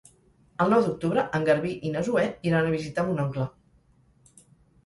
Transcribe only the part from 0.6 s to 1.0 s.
El nou